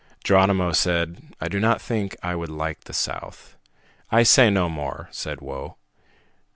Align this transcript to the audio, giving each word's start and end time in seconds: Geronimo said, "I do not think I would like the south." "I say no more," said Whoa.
Geronimo 0.23 0.71
said, 0.71 1.31
"I 1.39 1.47
do 1.47 1.59
not 1.59 1.79
think 1.79 2.15
I 2.23 2.33
would 2.35 2.49
like 2.49 2.85
the 2.85 2.91
south." 2.91 3.55
"I 4.11 4.23
say 4.23 4.49
no 4.49 4.67
more," 4.67 5.09
said 5.11 5.41
Whoa. 5.41 5.75